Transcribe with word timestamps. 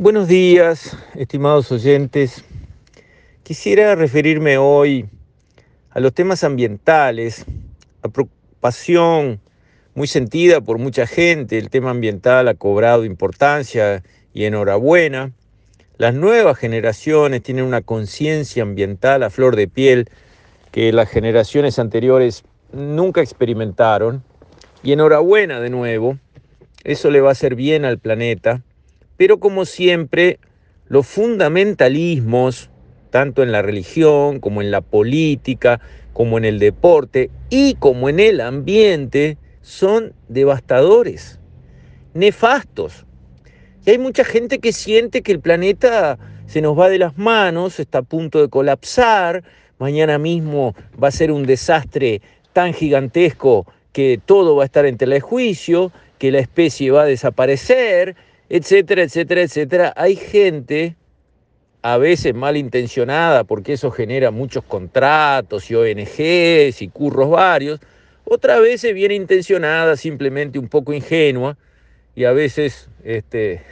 Buenos 0.00 0.28
días, 0.28 0.96
estimados 1.14 1.70
oyentes. 1.70 2.42
Quisiera 3.42 3.94
referirme 3.96 4.56
hoy 4.56 5.04
a 5.90 6.00
los 6.00 6.14
temas 6.14 6.42
ambientales, 6.42 7.44
a 8.00 8.08
preocupación 8.08 9.40
muy 9.94 10.06
sentida 10.06 10.62
por 10.62 10.78
mucha 10.78 11.06
gente. 11.06 11.58
El 11.58 11.68
tema 11.68 11.90
ambiental 11.90 12.48
ha 12.48 12.54
cobrado 12.54 13.04
importancia 13.04 14.02
y 14.32 14.44
enhorabuena. 14.44 15.32
Las 15.98 16.14
nuevas 16.14 16.56
generaciones 16.56 17.42
tienen 17.42 17.66
una 17.66 17.82
conciencia 17.82 18.62
ambiental 18.62 19.22
a 19.22 19.28
flor 19.28 19.54
de 19.54 19.68
piel 19.68 20.08
que 20.72 20.94
las 20.94 21.10
generaciones 21.10 21.78
anteriores 21.78 22.42
nunca 22.72 23.20
experimentaron. 23.20 24.24
Y 24.82 24.92
enhorabuena 24.92 25.60
de 25.60 25.68
nuevo. 25.68 26.16
Eso 26.84 27.10
le 27.10 27.20
va 27.20 27.28
a 27.28 27.32
hacer 27.32 27.54
bien 27.54 27.84
al 27.84 27.98
planeta 27.98 28.62
pero 29.20 29.38
como 29.38 29.66
siempre, 29.66 30.38
los 30.88 31.06
fundamentalismos, 31.06 32.70
tanto 33.10 33.42
en 33.42 33.52
la 33.52 33.60
religión 33.60 34.40
como 34.40 34.62
en 34.62 34.70
la 34.70 34.80
política, 34.80 35.78
como 36.14 36.38
en 36.38 36.46
el 36.46 36.58
deporte 36.58 37.30
y 37.50 37.74
como 37.74 38.08
en 38.08 38.18
el 38.18 38.40
ambiente, 38.40 39.36
son 39.60 40.14
devastadores, 40.30 41.38
nefastos. 42.14 43.04
Y 43.84 43.90
hay 43.90 43.98
mucha 43.98 44.24
gente 44.24 44.58
que 44.58 44.72
siente 44.72 45.20
que 45.20 45.32
el 45.32 45.40
planeta 45.40 46.18
se 46.46 46.62
nos 46.62 46.78
va 46.78 46.88
de 46.88 46.98
las 46.98 47.18
manos, 47.18 47.78
está 47.78 47.98
a 47.98 48.02
punto 48.02 48.40
de 48.40 48.48
colapsar, 48.48 49.44
mañana 49.78 50.16
mismo 50.16 50.74
va 50.96 51.08
a 51.08 51.10
ser 51.10 51.30
un 51.30 51.44
desastre 51.44 52.22
tan 52.54 52.72
gigantesco 52.72 53.66
que 53.92 54.18
todo 54.24 54.56
va 54.56 54.62
a 54.62 54.66
estar 54.66 54.86
en 54.86 54.96
tela 54.96 55.16
de 55.16 55.20
juicio, 55.20 55.92
que 56.16 56.32
la 56.32 56.38
especie 56.38 56.90
va 56.90 57.02
a 57.02 57.06
desaparecer, 57.06 58.16
etcétera, 58.50 59.04
etcétera, 59.04 59.42
etcétera. 59.42 59.92
Hay 59.96 60.16
gente, 60.16 60.96
a 61.82 61.96
veces 61.96 62.34
malintencionada, 62.34 63.44
porque 63.44 63.74
eso 63.74 63.90
genera 63.90 64.32
muchos 64.32 64.64
contratos 64.64 65.70
y 65.70 65.76
ONGs 65.76 66.82
y 66.82 66.88
curros 66.92 67.30
varios, 67.30 67.80
otras 68.24 68.60
veces 68.60 68.92
bien 68.92 69.12
intencionada, 69.12 69.96
simplemente 69.96 70.58
un 70.58 70.68
poco 70.68 70.92
ingenua 70.92 71.56
y 72.14 72.24
a 72.24 72.32
veces 72.32 72.90
este, 73.04 73.62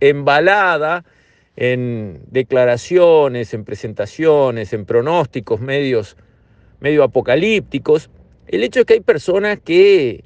embalada 0.00 1.04
en 1.56 2.22
declaraciones, 2.30 3.52
en 3.52 3.64
presentaciones, 3.64 4.72
en 4.72 4.84
pronósticos 4.84 5.60
medios, 5.60 6.16
medio 6.80 7.02
apocalípticos. 7.02 8.10
El 8.46 8.62
hecho 8.62 8.80
es 8.80 8.86
que 8.86 8.94
hay 8.94 9.00
personas 9.00 9.58
que 9.64 10.24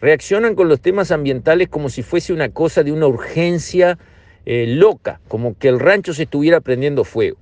reaccionan 0.00 0.54
con 0.54 0.68
los 0.68 0.80
temas 0.80 1.10
ambientales 1.10 1.68
como 1.68 1.88
si 1.88 2.02
fuese 2.02 2.32
una 2.32 2.50
cosa 2.50 2.82
de 2.82 2.92
una 2.92 3.06
urgencia 3.06 3.98
eh, 4.44 4.66
loca, 4.68 5.20
como 5.28 5.56
que 5.58 5.68
el 5.68 5.80
rancho 5.80 6.14
se 6.14 6.24
estuviera 6.24 6.60
prendiendo 6.60 7.04
fuego. 7.04 7.38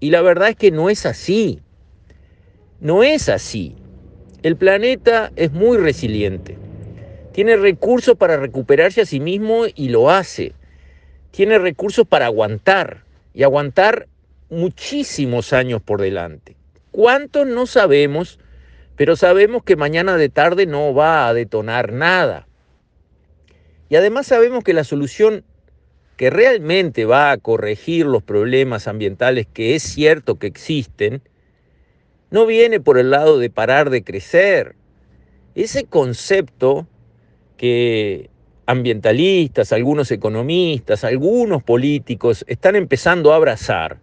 Y 0.00 0.10
la 0.10 0.22
verdad 0.22 0.50
es 0.50 0.56
que 0.56 0.70
no 0.70 0.90
es 0.90 1.06
así. 1.06 1.60
No 2.80 3.02
es 3.02 3.28
así. 3.28 3.74
El 4.42 4.56
planeta 4.56 5.32
es 5.36 5.52
muy 5.52 5.76
resiliente. 5.76 6.56
Tiene 7.32 7.56
recursos 7.56 8.16
para 8.16 8.36
recuperarse 8.36 9.00
a 9.00 9.06
sí 9.06 9.20
mismo 9.20 9.64
y 9.74 9.88
lo 9.88 10.10
hace. 10.10 10.52
Tiene 11.30 11.58
recursos 11.58 12.06
para 12.06 12.26
aguantar 12.26 13.04
y 13.34 13.42
aguantar 13.42 14.08
muchísimos 14.50 15.52
años 15.52 15.82
por 15.82 16.00
delante. 16.00 16.56
¿Cuántos 16.90 17.46
no 17.46 17.66
sabemos? 17.66 18.38
Pero 18.98 19.14
sabemos 19.14 19.62
que 19.62 19.76
mañana 19.76 20.16
de 20.16 20.28
tarde 20.28 20.66
no 20.66 20.92
va 20.92 21.28
a 21.28 21.32
detonar 21.32 21.92
nada. 21.92 22.48
Y 23.88 23.94
además 23.94 24.26
sabemos 24.26 24.64
que 24.64 24.74
la 24.74 24.82
solución 24.82 25.44
que 26.16 26.30
realmente 26.30 27.04
va 27.04 27.30
a 27.30 27.38
corregir 27.38 28.06
los 28.06 28.24
problemas 28.24 28.88
ambientales 28.88 29.46
que 29.46 29.76
es 29.76 29.84
cierto 29.84 30.34
que 30.34 30.48
existen, 30.48 31.22
no 32.32 32.44
viene 32.44 32.80
por 32.80 32.98
el 32.98 33.12
lado 33.12 33.38
de 33.38 33.50
parar 33.50 33.88
de 33.88 34.02
crecer. 34.02 34.74
Ese 35.54 35.84
concepto 35.84 36.88
que 37.56 38.30
ambientalistas, 38.66 39.72
algunos 39.72 40.10
economistas, 40.10 41.04
algunos 41.04 41.62
políticos 41.62 42.44
están 42.48 42.74
empezando 42.74 43.32
a 43.32 43.36
abrazar, 43.36 44.00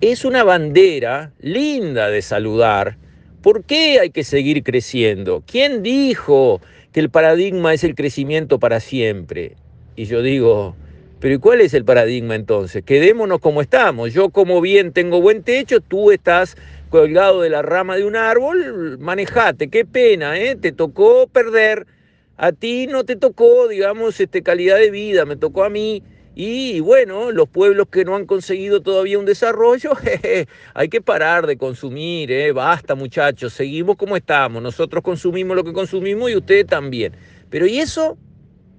es 0.00 0.24
una 0.24 0.42
bandera 0.42 1.32
linda 1.38 2.08
de 2.08 2.20
saludar, 2.20 2.98
¿Por 3.42 3.64
qué 3.64 3.98
hay 3.98 4.10
que 4.10 4.22
seguir 4.22 4.62
creciendo? 4.62 5.42
¿Quién 5.44 5.82
dijo 5.82 6.60
que 6.92 7.00
el 7.00 7.10
paradigma 7.10 7.74
es 7.74 7.82
el 7.82 7.96
crecimiento 7.96 8.60
para 8.60 8.78
siempre? 8.78 9.56
Y 9.96 10.04
yo 10.04 10.22
digo, 10.22 10.76
pero 11.18 11.34
¿y 11.34 11.38
cuál 11.38 11.60
es 11.60 11.74
el 11.74 11.84
paradigma 11.84 12.36
entonces? 12.36 12.84
Quedémonos 12.84 13.40
como 13.40 13.60
estamos. 13.60 14.12
Yo 14.14 14.30
como 14.30 14.60
bien 14.60 14.92
tengo 14.92 15.20
buen 15.20 15.42
techo, 15.42 15.80
tú 15.80 16.12
estás 16.12 16.56
colgado 16.88 17.40
de 17.40 17.50
la 17.50 17.62
rama 17.62 17.96
de 17.96 18.04
un 18.04 18.14
árbol, 18.14 18.98
manejate, 19.00 19.66
qué 19.68 19.84
pena, 19.84 20.38
¿eh? 20.38 20.54
Te 20.54 20.70
tocó 20.70 21.26
perder. 21.26 21.88
A 22.36 22.52
ti 22.52 22.86
no 22.86 23.02
te 23.02 23.16
tocó, 23.16 23.66
digamos, 23.66 24.20
este, 24.20 24.42
calidad 24.42 24.76
de 24.76 24.92
vida, 24.92 25.24
me 25.24 25.34
tocó 25.34 25.64
a 25.64 25.68
mí 25.68 26.04
y 26.34 26.80
bueno, 26.80 27.30
los 27.30 27.48
pueblos 27.48 27.88
que 27.88 28.04
no 28.04 28.16
han 28.16 28.24
conseguido 28.24 28.80
todavía 28.80 29.18
un 29.18 29.26
desarrollo, 29.26 29.92
hay 30.74 30.88
que 30.88 31.02
parar 31.02 31.46
de 31.46 31.58
consumir, 31.58 32.32
¿eh? 32.32 32.52
basta 32.52 32.94
muchachos, 32.94 33.52
seguimos 33.52 33.96
como 33.96 34.16
estamos, 34.16 34.62
nosotros 34.62 35.02
consumimos 35.02 35.56
lo 35.56 35.64
que 35.64 35.74
consumimos 35.74 36.30
y 36.30 36.36
ustedes 36.36 36.66
también. 36.66 37.14
Pero 37.50 37.66
¿y 37.66 37.80
eso? 37.80 38.16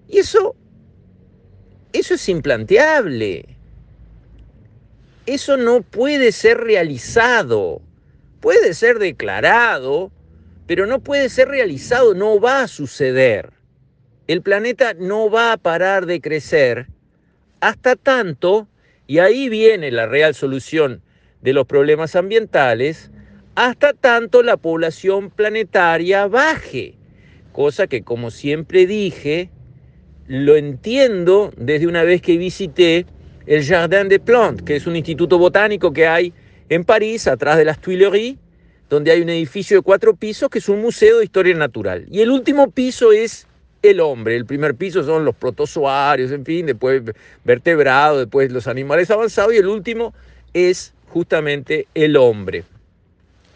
¿Y 0.07 0.17
eso? 0.17 0.55
Eso 1.91 2.15
es 2.15 2.27
implanteable. 2.27 3.45
Eso 5.27 5.55
no 5.57 5.81
puede 5.81 6.31
ser 6.31 6.57
realizado. 6.57 7.81
Puede 8.41 8.73
ser 8.73 8.97
declarado, 8.97 10.11
pero 10.65 10.87
no 10.87 10.99
puede 10.99 11.29
ser 11.29 11.49
realizado, 11.49 12.15
no 12.15 12.39
va 12.39 12.63
a 12.63 12.67
suceder. 12.67 13.53
El 14.27 14.41
planeta 14.41 14.95
no 14.95 15.29
va 15.29 15.53
a 15.53 15.57
parar 15.57 16.07
de 16.07 16.19
crecer 16.19 16.87
hasta 17.63 17.95
tanto, 17.95 18.67
y 19.07 19.19
ahí 19.19 19.47
viene 19.47 19.89
la 19.89 20.05
real 20.05 20.35
solución 20.35 21.01
de 21.41 21.53
los 21.53 21.65
problemas 21.65 22.15
ambientales, 22.15 23.09
hasta 23.55 23.93
tanto 23.93 24.43
la 24.43 24.57
población 24.57 25.29
planetaria 25.29 26.27
baje, 26.27 26.95
cosa 27.53 27.87
que 27.87 28.03
como 28.03 28.31
siempre 28.31 28.85
dije, 28.85 29.49
lo 30.27 30.57
entiendo 30.57 31.53
desde 31.55 31.87
una 31.87 32.03
vez 32.03 32.21
que 32.21 32.37
visité 32.37 33.05
el 33.45 33.63
Jardin 33.65 34.09
des 34.09 34.19
Plantes, 34.19 34.65
que 34.65 34.75
es 34.75 34.85
un 34.85 34.97
instituto 34.97 35.37
botánico 35.37 35.93
que 35.93 36.05
hay 36.05 36.33
en 36.67 36.83
París, 36.83 37.27
atrás 37.27 37.57
de 37.57 37.65
las 37.65 37.79
Tuileries, 37.79 38.35
donde 38.89 39.11
hay 39.11 39.21
un 39.21 39.29
edificio 39.29 39.77
de 39.77 39.83
cuatro 39.83 40.15
pisos 40.15 40.49
que 40.49 40.59
es 40.59 40.67
un 40.67 40.81
museo 40.81 41.19
de 41.19 41.25
historia 41.25 41.55
natural. 41.55 42.05
Y 42.11 42.21
el 42.21 42.29
último 42.29 42.71
piso 42.71 43.13
es 43.13 43.47
el 43.83 43.99
hombre. 43.99 44.35
El 44.35 44.45
primer 44.45 44.75
piso 44.75 45.03
son 45.03 45.25
los 45.25 45.35
protozoarios, 45.35 46.31
en 46.31 46.45
fin, 46.45 46.65
después 46.65 47.03
vertebrados, 47.43 48.19
después 48.19 48.51
los 48.51 48.67
animales 48.67 49.11
avanzados 49.11 49.53
y 49.53 49.57
el 49.57 49.67
último 49.67 50.13
es 50.53 50.93
justamente 51.09 51.87
el 51.93 52.17
hombre. 52.17 52.63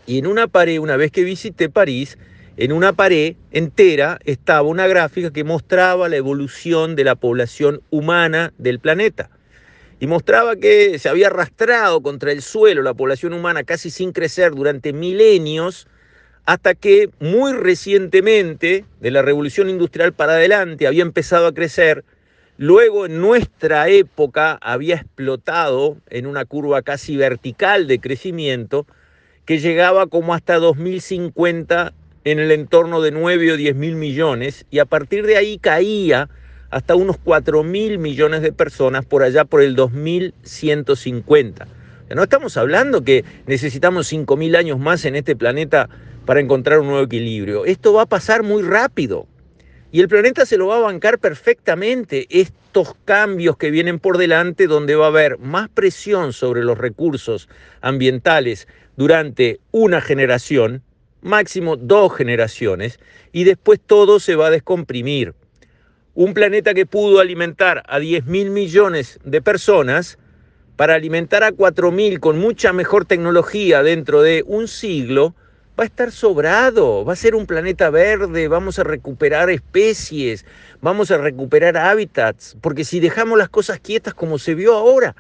Y 0.06 0.20
en 0.20 0.28
una 0.28 0.48
pared, 0.48 0.80
una 0.80 0.98
vez 0.98 1.12
que 1.12 1.24
visité 1.24 1.70
París, 1.70 2.18
en 2.58 2.72
una 2.72 2.94
pared 2.94 3.36
entera 3.52 4.20
estaba 4.26 4.68
una 4.68 4.88
gráfica 4.88 5.32
que 5.32 5.44
mostraba 5.44 6.10
la 6.10 6.16
evolución 6.18 6.96
de 6.96 7.04
la 7.04 7.16
población 7.16 7.82
humana 7.90 8.54
del 8.58 8.80
planeta. 8.80 9.30
Y 10.00 10.08
mostraba 10.08 10.56
que 10.56 11.00
se 11.00 11.10
había 11.10 11.28
arrastrado 11.28 12.02
contra 12.02 12.32
el 12.32 12.42
suelo 12.42 12.84
la 12.84 12.94
población 12.94 13.34
humana 13.34 13.64
casi 13.64 13.90
sin 13.90 14.12
crecer 14.12 14.52
durante 14.52 14.94
milenios, 14.94 15.88
hasta 16.48 16.74
que 16.76 17.10
muy 17.20 17.52
recientemente, 17.52 18.86
de 19.02 19.12
la 19.12 19.22
revolución 19.22 19.70
industrial 19.70 20.14
para 20.14 20.34
adelante, 20.36 20.88
había 20.88 21.02
empezado 21.02 21.46
a 21.46 21.54
crecer, 21.54 22.06
luego 22.58 23.06
en 23.06 23.20
nuestra 23.20 23.90
época 23.90 24.58
había 24.62 24.96
explotado 24.96 25.98
en 26.10 26.26
una 26.26 26.46
curva 26.46 26.84
casi 26.84 27.18
vertical 27.18 27.86
de 27.86 28.00
crecimiento, 28.00 28.88
que 29.44 29.60
llegaba 29.60 30.08
como 30.08 30.34
hasta 30.34 30.56
2050 30.56 31.94
en 32.24 32.40
el 32.40 32.52
entorno 32.52 33.02
de 33.02 33.12
9 33.12 33.52
o 33.52 33.58
10 33.58 33.76
mil 33.76 33.96
millones, 33.96 34.66
y 34.72 34.80
a 34.80 34.86
partir 34.86 35.26
de 35.26 35.36
ahí 35.36 35.58
caía 35.58 36.30
hasta 36.70 36.96
unos 36.96 37.18
4 37.22 37.62
mil 37.64 38.00
millones 38.00 38.42
de 38.42 38.54
personas 38.54 39.04
por 39.04 39.22
allá 39.22 39.44
por 39.44 39.62
el 39.62 39.76
2150. 39.76 41.68
No 42.16 42.24
estamos 42.24 42.56
hablando 42.56 43.04
que 43.04 43.26
necesitamos 43.48 44.08
5 44.08 44.38
mil 44.38 44.56
años 44.56 44.80
más 44.80 45.04
en 45.04 45.18
este 45.18 45.36
planeta 45.36 45.90
para 46.28 46.42
encontrar 46.42 46.82
un 46.82 46.88
nuevo 46.88 47.04
equilibrio. 47.06 47.66
Esto 47.66 47.94
va 47.94 48.04
a 48.04 48.06
pasar 48.06 48.44
muy 48.44 48.62
rápido 48.62 49.28
y 49.94 50.02
el 50.02 50.10
planeta 50.10 50.46
se 50.46 50.58
lo 50.58 50.68
va 50.68 50.76
a 50.76 50.82
bancar 50.82 51.20
perfectamente. 51.20 52.28
Estos 52.30 52.96
cambios 53.06 53.56
que 53.56 53.72
vienen 53.72 53.98
por 53.98 54.18
delante, 54.18 54.68
donde 54.68 54.96
va 54.96 55.06
a 55.06 55.08
haber 55.08 55.40
más 55.40 55.70
presión 55.70 56.34
sobre 56.34 56.66
los 56.66 56.78
recursos 56.78 57.48
ambientales 57.80 58.68
durante 58.98 59.62
una 59.72 60.02
generación, 60.02 60.84
máximo 61.22 61.78
dos 61.78 62.14
generaciones, 62.14 63.00
y 63.32 63.46
después 63.46 63.80
todo 63.80 64.20
se 64.20 64.36
va 64.36 64.48
a 64.48 64.52
descomprimir. 64.52 65.34
Un 66.14 66.34
planeta 66.34 66.74
que 66.74 66.86
pudo 66.86 67.22
alimentar 67.22 67.84
a 67.88 68.00
10 68.00 68.26
mil 68.26 68.50
millones 68.50 69.18
de 69.24 69.42
personas, 69.42 70.18
para 70.76 70.94
alimentar 70.94 71.44
a 71.44 71.54
4 71.54 71.92
mil 71.92 72.20
con 72.20 72.38
mucha 72.38 72.74
mejor 72.74 73.06
tecnología 73.06 73.82
dentro 73.82 74.22
de 74.22 74.44
un 74.46 74.68
siglo, 74.68 75.34
va 75.78 75.84
a 75.84 75.88
estar 75.88 76.12
sobrado, 76.12 77.06
va 77.06 77.14
a 77.14 77.16
ser 77.16 77.36
un 77.36 77.46
planeta 77.46 77.90
verde, 77.92 78.48
vamos 78.48 78.80
a 78.80 78.84
recuperar 78.84 79.50
especies, 79.52 80.44
vamos 80.82 81.12
a 81.12 81.18
recuperar 81.18 81.78
hábitats, 81.78 82.58
porque 82.62 82.84
si 82.84 83.00
dejamos 83.00 83.38
las 83.38 83.50
cosas 83.50 83.80
quietas 83.80 84.16
como 84.16 84.40
se 84.40 84.56
vio 84.56 84.74
ahora 84.74 85.16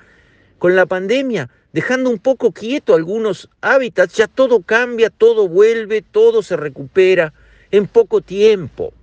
con 0.57 0.75
la 0.75 0.87
pandemia, 0.87 1.49
dejando 1.73 2.09
un 2.09 2.17
poco 2.17 2.51
quieto 2.51 2.95
algunos 2.95 3.49
hábitats, 3.61 4.15
ya 4.15 4.27
todo 4.27 4.61
cambia, 4.63 5.11
todo 5.11 5.47
vuelve, 5.47 6.01
todo 6.01 6.41
se 6.41 6.57
recupera 6.57 7.33
en 7.69 7.85
poco 7.85 8.21
tiempo. 8.21 8.93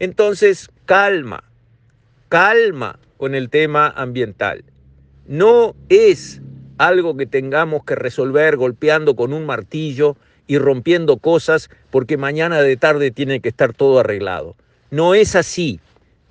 Entonces, 0.00 0.68
calma, 0.84 1.44
calma 2.28 2.98
con 3.18 3.36
el 3.36 3.50
tema 3.50 3.88
ambiental. 3.88 4.64
No 5.28 5.76
es 5.88 6.40
algo 6.78 7.16
que 7.16 7.26
tengamos 7.26 7.84
que 7.84 7.94
resolver 7.94 8.56
golpeando 8.56 9.14
con 9.14 9.32
un 9.32 9.46
martillo 9.46 10.16
y 10.48 10.58
rompiendo 10.58 11.18
cosas 11.18 11.70
porque 11.90 12.16
mañana 12.16 12.60
de 12.60 12.76
tarde 12.76 13.12
tiene 13.12 13.38
que 13.38 13.50
estar 13.50 13.72
todo 13.72 14.00
arreglado. 14.00 14.56
No 14.90 15.14
es 15.14 15.36
así. 15.36 15.78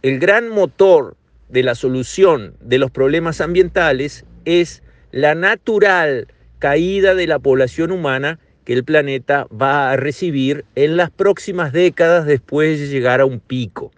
El 0.01 0.19
gran 0.19 0.49
motor 0.49 1.15
de 1.47 1.63
la 1.63 1.75
solución 1.75 2.55
de 2.59 2.79
los 2.79 2.91
problemas 2.91 3.39
ambientales 3.39 4.25
es 4.43 4.83
la 5.11 5.35
natural 5.35 6.27
caída 6.59 7.15
de 7.15 7.27
la 7.27 7.39
población 7.39 7.91
humana 7.91 8.39
que 8.65 8.73
el 8.73 8.83
planeta 8.83 9.47
va 9.49 9.91
a 9.91 9.95
recibir 9.95 10.65
en 10.75 10.97
las 10.97 11.09
próximas 11.09 11.71
décadas 11.71 12.25
después 12.25 12.79
de 12.79 12.87
llegar 12.87 13.21
a 13.21 13.25
un 13.25 13.39
pico. 13.39 13.91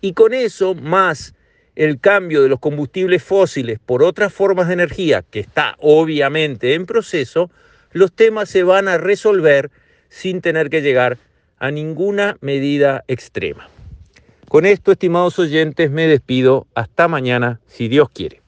Y 0.00 0.14
con 0.14 0.34
eso, 0.34 0.74
más 0.74 1.34
el 1.76 2.00
cambio 2.00 2.42
de 2.42 2.48
los 2.48 2.58
combustibles 2.58 3.22
fósiles 3.22 3.78
por 3.78 4.02
otras 4.02 4.32
formas 4.32 4.66
de 4.66 4.74
energía, 4.74 5.22
que 5.30 5.40
está 5.40 5.76
obviamente 5.78 6.74
en 6.74 6.86
proceso, 6.86 7.50
los 7.92 8.12
temas 8.12 8.48
se 8.48 8.62
van 8.62 8.88
a 8.88 8.98
resolver 8.98 9.70
sin 10.08 10.40
tener 10.40 10.70
que 10.70 10.82
llegar 10.82 11.18
a 11.58 11.70
ninguna 11.70 12.36
medida 12.40 13.04
extrema. 13.08 13.68
Con 14.48 14.66
esto, 14.66 14.92
estimados 14.92 15.38
oyentes, 15.38 15.90
me 15.90 16.06
despido. 16.06 16.66
Hasta 16.74 17.06
mañana, 17.06 17.60
si 17.68 17.86
Dios 17.88 18.08
quiere. 18.10 18.39